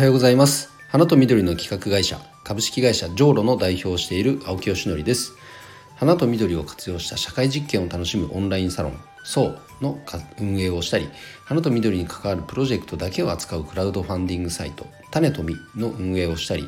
[0.00, 0.70] はようございます。
[0.88, 5.34] 花と緑の企画会社株式会社ジョーロの代表をしている青木よしのりです。
[5.94, 9.98] 花と緑を活用した社会実験を楽しむオンラインサロンそうの
[10.38, 11.10] 運営をしたり
[11.44, 16.66] 花と緑に関わるプロジェクトだけを扱うクラウドファンディングサイト種とみの運営をしたり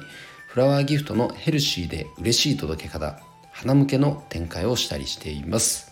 [0.48, 3.18] フラワーギフトのヘルシーで嬉しい届け方
[3.50, 5.90] 花向けの展開をしたりしています、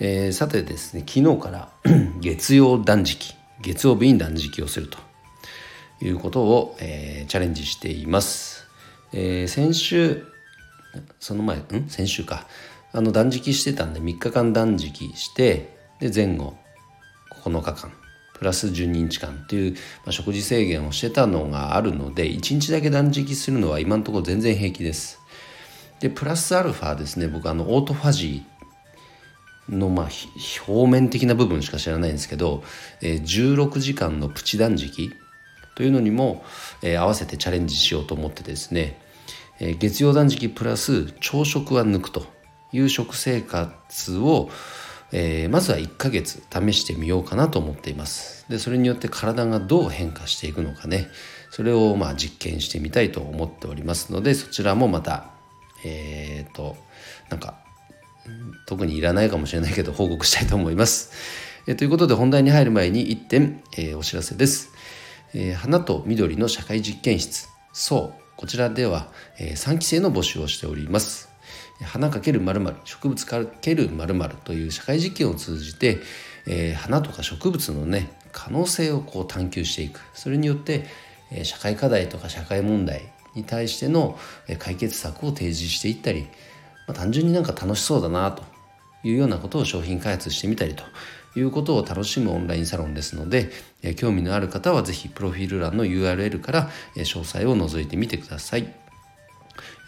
[0.00, 1.70] えー、さてですね昨日から
[2.18, 5.13] 月曜断食月曜日に断食をすると。
[6.06, 8.66] いうことを、えー、チャレンジしています、
[9.12, 10.24] えー、先週
[11.18, 11.88] その前ん？
[11.88, 12.46] 先週か。
[12.92, 16.56] あの断食してたんで3日間断食してで前後
[17.42, 17.92] 9日間
[18.34, 19.78] プラス12日間っていう、ま
[20.10, 25.18] あ、食事制限をしてたのがあるので1日だけ断食するのは今のところ全然平気です。
[25.98, 30.08] でプラスアルファですね僕あのオートファジーのまあ
[30.68, 32.62] 表面的な部分しか知らないんですけど、
[33.00, 35.12] えー、16時間のプチ断食
[35.74, 36.44] というのにも、
[36.82, 39.00] えー、合わせてチャレンジしようと思ってですね、
[39.60, 42.26] えー、月曜断食プラス朝食は抜くと
[42.72, 44.50] いう食生活を、
[45.12, 48.46] えー、まずは1ヶ月試してみようかなと思っています。
[48.48, 51.08] でそれによって体がどう変化していくのかね
[51.50, 55.30] それをまあ実験してみたいと思っておりますのでそちらもまた
[55.84, 56.76] えっ、ー、と
[57.30, 57.58] なんか
[58.66, 61.12] 特にいらないかもしれないけど報告したいと思います、
[61.66, 64.72] えー、ということで本題に入る前に1点、えー、お知らせです。
[65.34, 67.48] えー、花と緑の社会実験室。
[67.72, 71.28] そうこちらでは、えー、3期生の募集をしております。
[71.82, 75.98] 花かける〇〇植物かける〇〇という社会実験を通じて、
[76.46, 80.00] えー、花とか植物のね可能性をこう探求していく。
[80.14, 80.86] それによって、
[81.32, 84.16] えー、社会課題とか社会問題に対しての
[84.60, 86.28] 解決策を提示していったり、
[86.86, 88.53] まあ、単純になんか楽しそうだなと
[89.04, 90.84] いうようなことを商品開発してみたりと
[91.36, 93.50] いうことを楽しむオンラインサロンですので、
[93.82, 98.74] え興味のある方は是非プロフィール欄の URL から、え詳細を覗いてみてください。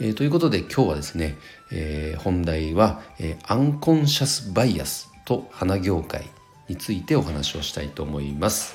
[0.01, 1.37] えー、ということで今日はですね、
[1.73, 6.27] えー、本題は、えー、アンコンシャスバイアスと花業界
[6.69, 8.75] についてお話をしたいと思います。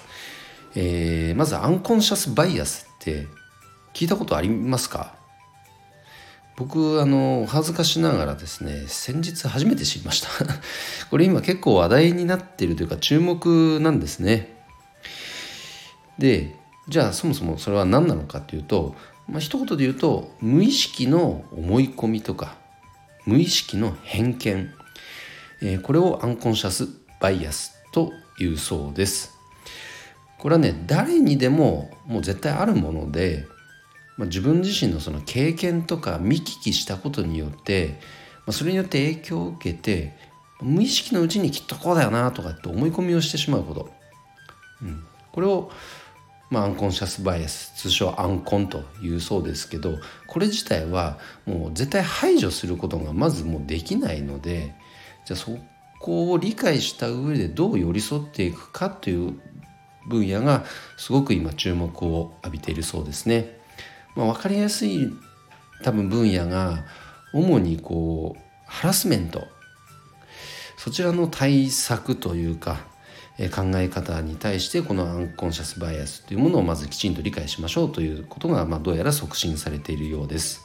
[0.75, 3.27] え、まずアンコンシャスバイアスって
[3.93, 5.20] 聞いたことありますか？
[6.55, 10.29] 僕あの恥ずかしながらですね先日初めて知りました。
[11.09, 14.61] これ今結構話題になっているというか注目なんですね。
[16.17, 16.55] で
[16.87, 18.95] じゃあそもそもそれは何なのかっていうと、
[19.27, 22.57] まあ、一言で言うと無意識の思い込みとか
[23.25, 24.73] 無意識の偏見、
[25.61, 26.89] えー、これをアンコンシャス
[27.19, 29.37] バイアスというそうです。
[30.37, 33.45] これはね誰にでももう絶対あるもので
[34.21, 37.99] まあ、自分自身のその経験とか見聞きしたことによって、
[38.45, 40.15] まあ、それによって影響を受けて
[40.61, 43.89] 無意識のうちにきっとこうだよなとかって思い込みをしてしまうこと、
[44.83, 45.71] うん、これを、
[46.51, 51.17] まあ、アンコンシャスバイアス通称アンコンというそうですけどこれ自体は
[51.47, 54.75] もう絶対排除することがまずもうできないので
[55.25, 55.57] じゃあそ
[55.99, 59.41] こを理解した上でどう寄り添っていくかという
[60.07, 60.63] 分野が
[60.95, 63.60] すごく今注目を浴びているそうですね。
[64.15, 65.13] まあ、分かりやすい
[65.83, 66.85] 多分分野が
[67.33, 69.47] 主にこうハラスメント。
[70.77, 72.79] そちらの対策というか
[73.37, 80.61] 考え方に対してこのアンコンシャスバイアスというものをまずきちんと理解しましょうということが、まあ、どうやら促進されているようです。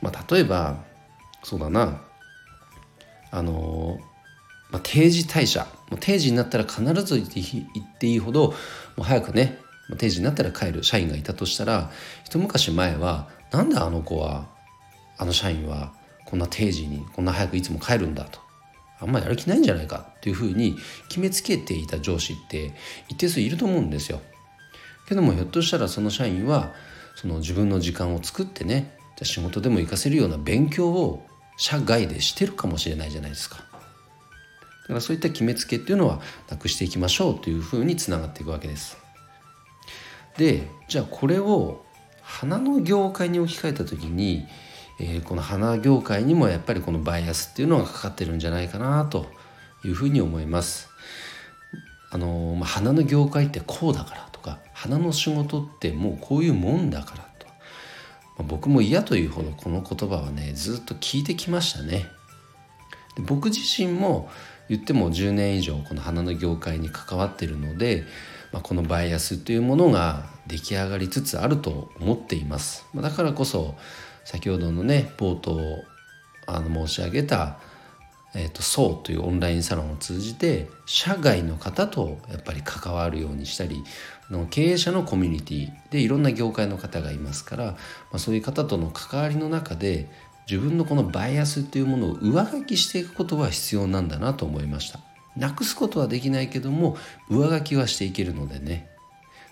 [0.00, 0.84] まあ、例えば
[1.42, 2.02] そうだな。
[3.32, 3.98] あの、
[4.70, 5.66] まあ、定時退社。
[6.00, 8.54] 定時になったら必ず言っていいほども
[8.98, 9.58] う早くね
[9.96, 11.90] 定時になったら帰る社員がいたとしたら
[12.24, 14.46] 一昔前はなんであの子は
[15.18, 15.92] あの社員は
[16.24, 18.40] こんな定時にこんな早くいつも帰るんだと
[19.00, 20.76] あんまりやる気ないんじゃないかっていうふうに
[21.08, 22.72] 決めつけていた上司って
[23.08, 24.20] 一定数いると思うんですよ。
[25.08, 26.72] けどもひょっとしたらその社員は
[27.16, 31.26] その自分の時間を作ってねじゃ仕事でも活かせるような勉強を
[31.58, 33.56] 社外でしてるかもしれないじゃないですか。
[33.56, 39.01] だからそういった決めつけっていうのはなくしていきましょうというふうにつながっていくわけです。
[40.36, 41.84] でじゃあこれを
[42.22, 44.46] 花の業界に置き換えた時に、
[44.98, 49.26] えー、この花業界にもやっぱりこのバイアスっていうのがかかってるんじゃないかなと
[49.84, 50.88] いうふうに思います。
[52.10, 57.54] あのまあ、花の業界ってこうだからとか花の仕事ってもうこういうもんだからと、ま
[58.40, 62.06] あ、僕も嫌というほどこの言葉はねずっと聞いてきましたね。
[63.16, 64.30] で僕自身も
[64.68, 68.04] 言っても10年以上この花の業界に関わってるので
[68.52, 72.86] まあ、このバイアスというものが出来上がりつつあると思っています。
[72.94, 73.74] だからこそ
[74.24, 75.58] 先ほどのね冒頭
[76.46, 77.58] あの申し上げた、
[78.34, 83.82] えーと、そうというオンラインサロンを通じて社外の方とやっぱり関わるようにしたり
[84.30, 87.76] の経営者のコミュニティでいろんな業界の方がいますから、ま
[88.14, 90.08] あ、そういう方との関わりの中で
[90.50, 94.98] 自分のこのバイアスっていうものを上書きしていくことは必要なんだなと思いました
[95.36, 96.96] なくすことはできないけども
[97.28, 98.88] 上書きはしていけるのでね。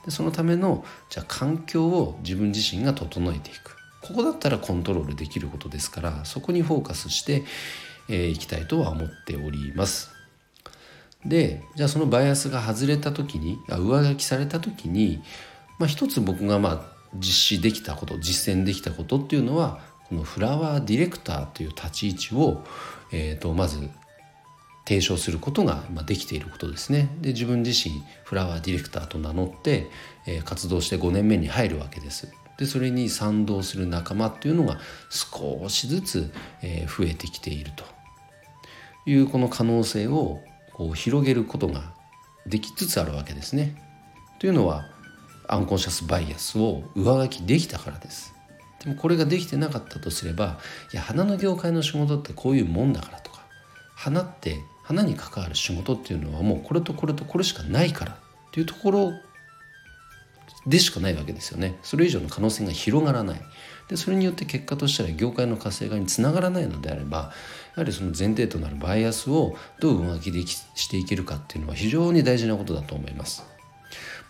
[0.05, 3.77] でそのためのじゃあ環境を自分自身が整えていく。
[4.03, 7.44] ここだったらコントロールできることですからそこにフォーカスしてい、
[8.09, 10.11] えー、きたいとは思っております。
[11.25, 15.23] でじゃあそのバイアスが外れた時にあ上書きされた時に、
[15.79, 16.83] まあ、一つ僕がまあ
[17.15, 22.65] 実施できたこと実践できたことっていうのはこのフラワーディレクターという立ち位置を、
[23.12, 23.91] えー、とまず
[24.87, 27.09] 提唱することができていることですね。
[27.21, 29.88] で自分自身フラワーディレクターと名乗って、
[30.27, 32.32] えー、活動して5年目に入るわけです。
[32.59, 34.79] でそれに賛同する仲間っていうのが
[35.09, 36.32] 少しずつ、
[36.62, 37.85] えー、増えてきていると
[39.06, 40.41] いうこの可能性を
[40.73, 41.93] こう広げることが
[42.47, 43.76] できつつあるわけですね。
[44.38, 44.87] というのは
[45.47, 48.35] アンコンシャスバイアスを上書きできたからです。
[48.83, 50.59] でもこれができてなかったとすれば
[50.93, 53.30] いや花の業界の仕事ってこういうもんだからと
[54.00, 58.17] 花って花に関わる仕事っていうのはもうこれとこれとこれしかないからっ
[58.50, 59.12] ていうところ
[60.67, 63.41] でしかないわけですよねそれ以上の可能性が広がらない
[63.88, 67.19] でそれによって結果としては業界の活性化につながらないのであれば
[67.76, 73.50] やはりその前提となるバイアスをどう上書きできしていけるかっていうのは非常に大事なことだと思います。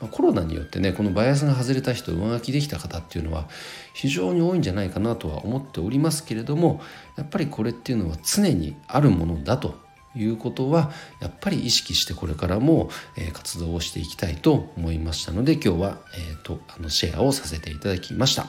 [0.00, 3.48] まあ、コロナによってねこのバイアスが外れた人上書きできた方っていうのは
[3.94, 6.80] 非常に多いんじゃないかなとは思っておりますけれども
[7.16, 9.74] やっぱりこれっていうのは常にあるものだと
[10.16, 18.46] いうことはやっぱり意識してこれからも、え活動をしていきたいと思いましたので今日は、えーと、あのシェアをさせていただきました。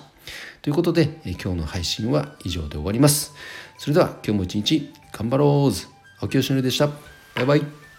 [0.61, 3.33] ということで、え今日の配信は以上で終わります。
[3.77, 5.73] それでは今日も一日頑張ろう
[6.19, 6.87] 青木よしのりでした。
[6.87, 7.90] バイバイ。